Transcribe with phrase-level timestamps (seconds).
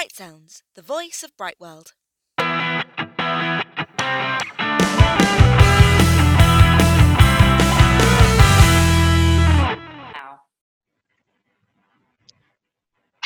[0.00, 1.60] Bright Sounds, the voice of Bright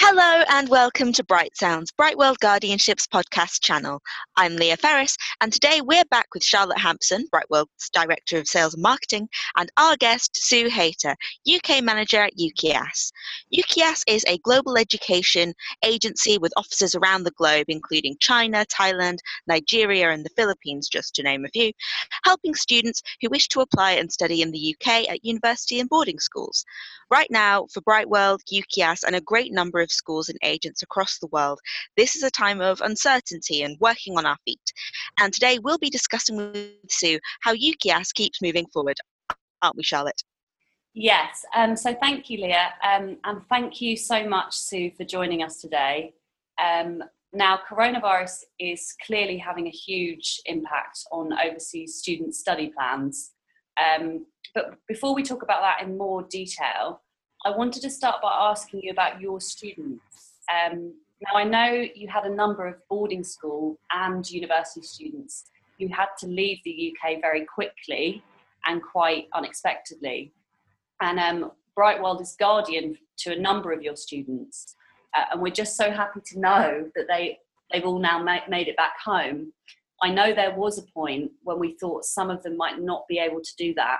[0.06, 4.02] Hello and welcome to Bright Sounds, Bright World Guardianship's podcast channel.
[4.36, 8.74] I'm Leah Ferris, and today we're back with Charlotte Hamson, Bright World's Director of Sales
[8.74, 9.26] and Marketing,
[9.56, 11.16] and our guest, Su Hayter,
[11.50, 13.12] UK Manager at UKEAS.
[13.50, 20.10] UKEAS is a global education agency with offices around the globe, including China, Thailand, Nigeria,
[20.10, 21.72] and the Philippines, just to name a few,
[22.24, 26.20] helping students who wish to apply and study in the UK at university and boarding
[26.20, 26.62] schools.
[27.10, 31.18] Right now, for Bright World, UKEAS, and a great number of schools and agents across
[31.18, 31.58] the world,
[31.96, 34.72] this is a time of uncertainty and working on our feet.
[35.20, 38.96] And today we'll be discussing with Su how UKEAS keeps moving forward.
[39.62, 40.22] Aren't we, Charlotte?
[40.94, 45.42] Yes, um, so thank you, Leah, um, and thank you so much, Su, for joining
[45.42, 46.14] us today.
[46.62, 53.32] Um, now, coronavirus is clearly having a huge impact on overseas student study plans.
[53.76, 57.02] Um, but before we talk about that in more detail,
[57.46, 60.32] I wanted to start by asking you about your students.
[60.50, 65.44] Um, now, I know you had a number of boarding school and university students
[65.78, 68.22] who had to leave the UK very quickly
[68.64, 70.32] and quite unexpectedly.
[71.02, 74.74] And um, Bright World is guardian to a number of your students.
[75.14, 77.38] Uh, and we're just so happy to know that they,
[77.70, 79.52] they've all now ma- made it back home.
[80.02, 83.18] I know there was a point when we thought some of them might not be
[83.18, 83.98] able to do that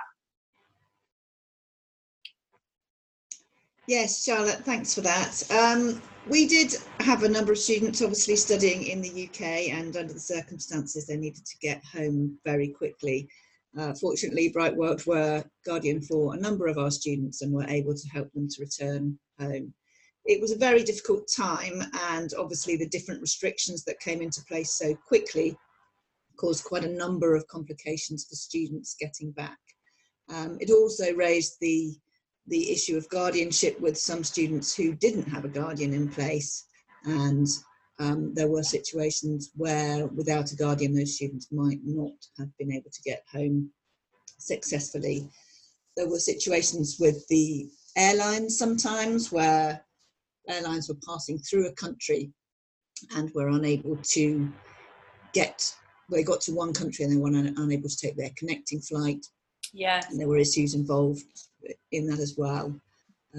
[3.87, 5.43] Yes, Charlotte, thanks for that.
[5.51, 10.11] Um, we did have a number of students obviously studying in the UK and under
[10.11, 13.29] the circumstances they needed to get home very quickly.
[13.77, 17.93] Uh, fortunately, Bright World were guardian for a number of our students and were able
[17.93, 19.71] to help them to return home.
[20.25, 24.73] It was a very difficult time and obviously the different restrictions that came into place
[24.73, 25.55] so quickly
[26.37, 29.59] caused quite a number of complications for students getting back.
[30.27, 31.95] Um, it also raised the
[32.47, 36.65] the issue of guardianship with some students who didn't have a guardian in place
[37.05, 37.47] and
[37.99, 42.89] um, there were situations where without a guardian those students might not have been able
[42.91, 43.69] to get home
[44.37, 45.29] successfully.
[45.95, 49.85] There were situations with the airlines sometimes where
[50.49, 52.31] airlines were passing through a country
[53.15, 54.51] and were unable to
[55.33, 55.73] get,
[56.11, 59.25] they got to one country and they were unable to take their connecting flight.
[59.73, 60.01] Yeah.
[60.09, 61.23] And there were issues involved
[61.91, 62.73] in that as well.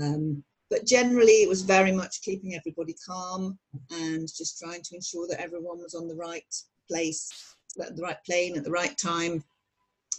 [0.01, 3.59] Um, but generally, it was very much keeping everybody calm
[3.91, 6.55] and just trying to ensure that everyone was on the right
[6.89, 9.45] place, the right plane at the right time.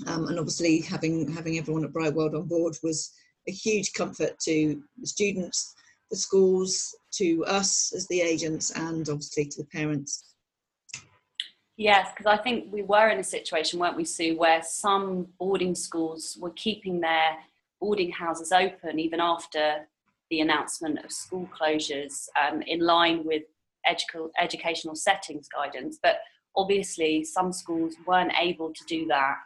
[0.05, 3.11] Um, and obviously, having having everyone at Bright World on board was
[3.47, 5.73] a huge comfort to the students,
[6.11, 10.35] the schools, to us as the agents, and obviously to the parents.
[11.77, 15.75] Yes, because I think we were in a situation, weren't we, Su, where some boarding
[15.75, 17.37] schools were keeping their
[17.79, 19.87] boarding houses open even after
[20.29, 23.43] the announcement of school closures um, in line with
[23.87, 25.99] edu- educational settings guidance.
[26.01, 26.17] But
[26.55, 29.37] obviously, some schools weren't able to do that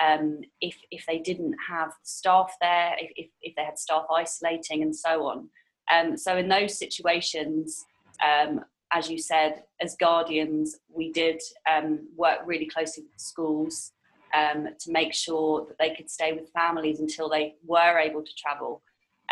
[0.00, 4.82] um, if, if they didn't have staff there, if, if, if, they had staff isolating,
[4.82, 5.48] and so on.
[5.92, 7.84] Um, so, in those situations,
[8.24, 11.40] um, as you said, as guardians, we did
[11.70, 13.92] um, work really closely with schools
[14.34, 18.34] um, to make sure that they could stay with families until they were able to
[18.36, 18.82] travel.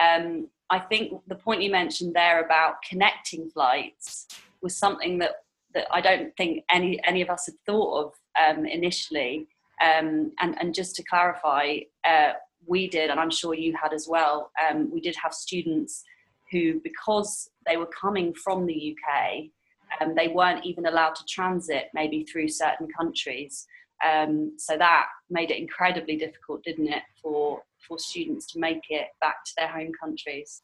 [0.01, 4.27] Um, I think the point you mentioned there about connecting flights
[4.63, 5.43] was something that,
[5.75, 9.47] that I don't think any, any of us had thought of um, initially.
[9.81, 12.33] Um, and, and just to clarify, uh,
[12.67, 16.05] we did, and I'm sure you had as well, um, we did have students
[16.51, 19.45] who, because they were coming from the UK,
[20.01, 23.67] um, they weren't even allowed to transit maybe through certain countries.
[24.07, 29.09] Um, so that made it incredibly difficult, didn't it, for for students to make it
[29.21, 30.63] back to their home countries.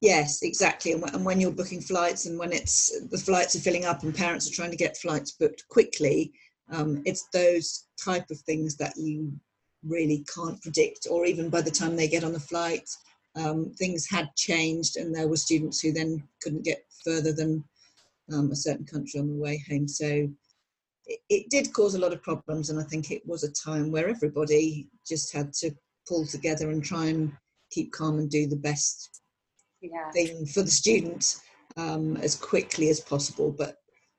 [0.00, 0.92] Yes, exactly.
[0.92, 4.48] And when you're booking flights and when it's the flights are filling up and parents
[4.48, 6.32] are trying to get flights booked quickly,
[6.70, 9.32] um, it's those type of things that you
[9.82, 11.06] really can't predict.
[11.10, 12.88] Or even by the time they get on the flight,
[13.36, 17.64] um, things had changed, and there were students who then couldn't get further than
[18.32, 19.88] um, a certain country on the way home.
[19.88, 20.28] So
[21.06, 23.90] it, it did cause a lot of problems, and I think it was a time
[23.90, 25.70] where everybody just had to
[26.08, 27.32] pull together and try and
[27.70, 29.20] keep calm and do the best
[29.80, 30.10] yeah.
[30.12, 31.40] thing for the students
[31.76, 33.52] um, as quickly as possible.
[33.56, 33.76] But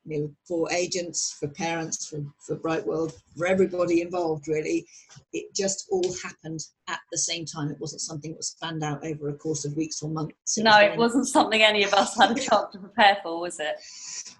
[0.07, 4.87] you know, for agents, for parents, for, for Bright World, for everybody involved, really,
[5.33, 7.69] it just all happened at the same time.
[7.69, 10.57] It wasn't something that was planned out over a course of weeks or months.
[10.57, 13.59] It no, it wasn't something any of us had a chance to prepare for, was
[13.59, 13.75] it?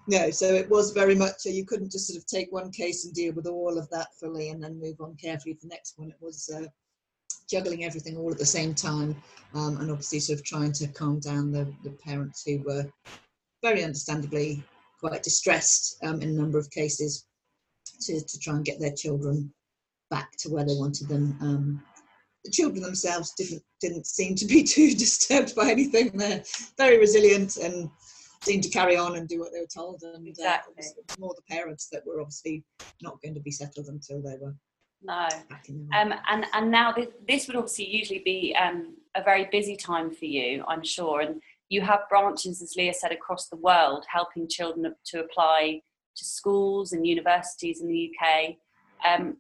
[0.08, 3.13] No, so it was very much, you couldn't just sort of take one case and
[3.13, 6.10] deal with all of that fully and then move on carefully to the next one.
[6.10, 6.68] It was uh,
[7.50, 9.16] juggling everything all at the same time
[9.54, 12.86] um, and obviously sort of trying to calm down the, the parents who were
[13.62, 14.63] very understandably
[15.00, 17.28] quite distressed um, in a number of cases
[18.02, 19.52] to, to try and get their children
[20.10, 21.38] back to where they wanted them.
[21.42, 21.84] Um,
[22.46, 26.12] the children themselves didn't didn't seem to be too disturbed by anything.
[26.18, 26.44] They're
[26.78, 27.90] very resilient and
[28.44, 30.02] seemed to carry on and do what they were told.
[30.04, 30.74] And uh, exactly.
[30.78, 32.64] uh, it was more the parents that were obviously
[33.02, 34.56] not going to be settled until they were.
[35.04, 35.28] No.
[35.96, 40.12] Um, and and now this, this would obviously usually be um, a very busy time
[40.12, 41.22] for you, I'm sure.
[41.22, 45.81] And you have branches, as Leah said, across the world, helping children to apply
[46.16, 48.56] to schools and universities in the UK.
[49.06, 49.38] Um,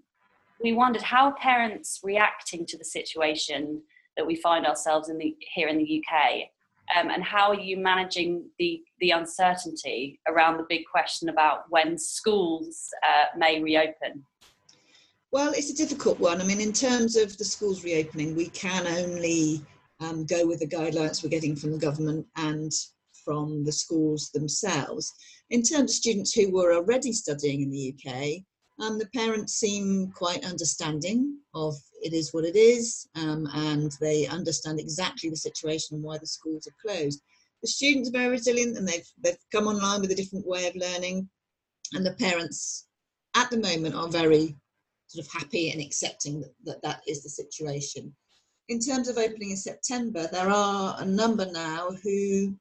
[0.61, 3.81] we wondered how parents reacting to the situation
[4.15, 6.49] that we find ourselves in the here in the UK,
[6.97, 11.97] um, and how are you managing the the uncertainty around the big question about when
[11.97, 14.23] schools uh, may reopen?
[15.31, 16.41] Well, it's a difficult one.
[16.41, 19.61] I mean, in terms of the schools reopening, we can only
[19.99, 22.71] um, go with the guidelines we're getting from the government and
[23.23, 25.13] from the schools themselves.
[25.49, 28.43] In terms of students who were already studying in the UK,
[28.79, 34.27] um, the parents seem quite understanding of it is what it is, um, and they
[34.27, 37.21] understand exactly the situation and why the schools are closed.
[37.63, 40.75] The students are very resilient and they've, they've come online with a different way of
[40.75, 41.27] learning,
[41.93, 42.87] and the parents
[43.35, 44.55] at the moment are very
[45.07, 48.13] sort of happy and accepting that that, that is the situation
[48.69, 52.53] in terms of opening in September, there are a number now who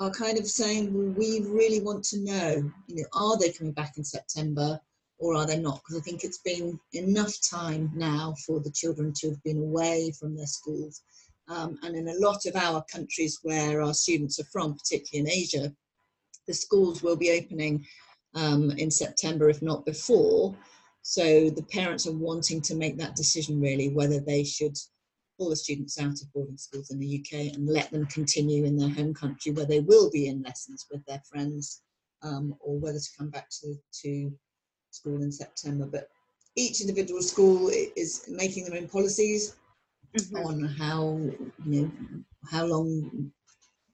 [0.00, 3.72] are kind of saying, well, we really want to know, you know, are they coming
[3.72, 4.78] back in September
[5.18, 5.80] or are they not?
[5.82, 10.12] Because I think it's been enough time now for the children to have been away
[10.18, 11.02] from their schools.
[11.48, 15.32] Um, and in a lot of our countries where our students are from, particularly in
[15.32, 15.72] Asia,
[16.48, 17.86] the schools will be opening
[18.34, 20.54] um, in September, if not before.
[21.02, 24.76] So the parents are wanting to make that decision really whether they should
[25.38, 28.76] all the students out of boarding schools in the UK and let them continue in
[28.76, 31.82] their home country where they will be in lessons with their friends
[32.22, 34.32] um, or whether to come back to, to
[34.90, 35.86] school in September.
[35.86, 36.08] But
[36.56, 39.56] each individual school is making their own policies
[40.16, 40.46] mm-hmm.
[40.46, 41.20] on how,
[41.64, 41.90] you know,
[42.50, 43.30] how long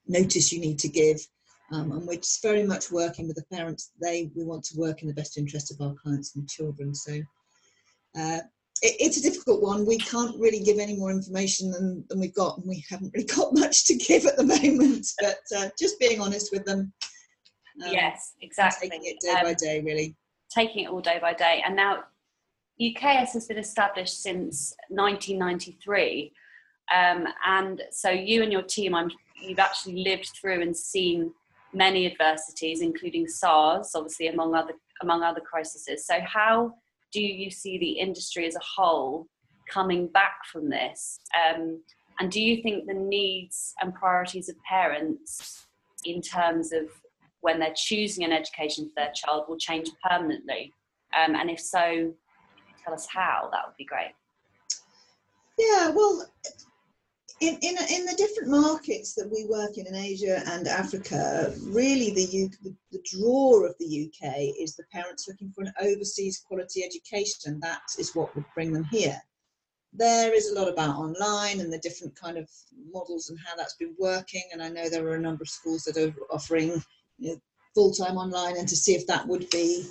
[0.07, 1.21] notice you need to give.
[1.73, 3.93] Um, and we're just very much working with the parents.
[4.01, 6.95] They we want to work in the best interest of our clients and children.
[6.95, 7.21] So
[8.19, 8.41] uh,
[8.83, 9.87] it, it's a difficult one.
[9.87, 13.27] We can't really give any more information than, than we've got, and we haven't really
[13.37, 15.07] got much to give at the moment.
[15.21, 16.93] But uh, just being honest with them.
[17.85, 18.91] Um, yes, exactly.
[18.91, 20.17] Taking it day um, by day, really.
[20.55, 21.63] Taking it all day by day.
[21.65, 22.05] And now,
[22.81, 26.33] UKEAS has been established since 1993.
[26.95, 31.33] Um, and so you and your team, I'm, you've actually lived through and seen
[31.73, 36.07] many adversities, including SARS, obviously among other among other crises.
[36.07, 36.75] So how
[37.13, 39.27] do you see the industry as a whole
[39.71, 41.21] coming back from this?
[41.37, 41.83] Um,
[42.19, 45.67] and do you think the needs and priorities of parents
[46.05, 46.91] in terms of
[47.41, 50.73] when they're choosing an education for their child will change permanently?
[51.17, 52.13] Um, and if so,
[52.85, 54.13] tell us how, that would be great.
[55.59, 56.27] Yeah, well,
[57.43, 62.15] in, in, in the different markets that we work in in Asia and Africa, really
[62.15, 66.41] the, U, the, the draw of the UK is the parents looking for an overseas
[66.47, 67.59] quality education.
[67.59, 69.21] That is what would bring them here.
[69.93, 72.49] There is a lot about online and the different kind of
[72.93, 74.45] models and how that's been working.
[74.53, 76.81] And I know there are a number of schools that are offering
[77.19, 77.41] you know,
[77.75, 79.89] full-time online and to see if that would be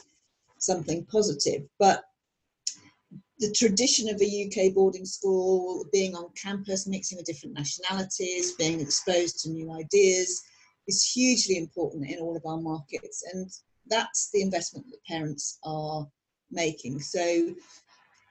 [0.58, 1.64] something positive.
[1.80, 2.06] But
[3.42, 8.80] the tradition of a UK boarding school, being on campus, mixing with different nationalities, being
[8.80, 10.44] exposed to new ideas
[10.88, 13.24] is hugely important in all of our markets.
[13.34, 13.50] And
[13.88, 16.08] that's the investment that parents are
[16.52, 17.00] making.
[17.00, 17.56] So,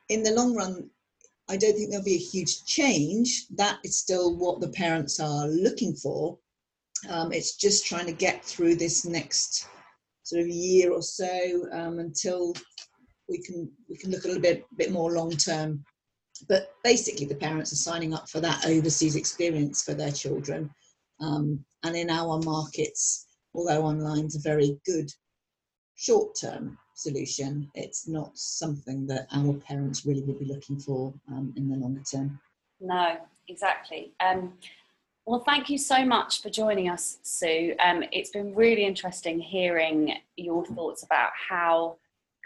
[0.08, 0.88] in the long run,
[1.48, 3.46] I don't think there'll be a huge change.
[3.56, 6.38] That is still what the parents are looking for.
[7.08, 9.66] Um, it's just trying to get through this next
[10.22, 12.54] sort of year or so um, until
[13.30, 15.84] we can we can look a little bit bit more long term.
[16.48, 20.70] But basically, the parents are signing up for that overseas experience for their children.
[21.20, 25.10] Um, and in our markets, although online is a very good
[25.96, 31.52] short term solution, it's not something that our parents really would be looking for um,
[31.56, 32.40] in the longer term.
[32.80, 33.18] No,
[33.48, 34.12] exactly.
[34.20, 34.54] Um,
[35.26, 37.74] Well, thank you so much for joining us, Su.
[37.84, 41.98] Um, it's been really interesting hearing your thoughts about how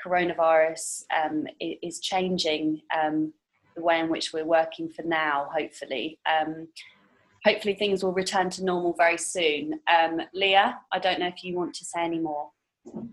[0.05, 3.33] coronavirus um, is changing um,
[3.77, 6.19] the way in which we're working for now, hopefully.
[6.29, 6.69] Um,
[7.45, 9.81] hopefully, things will return to normal very soon.
[9.93, 12.51] Um, Leah, I don't know if you want to say any more.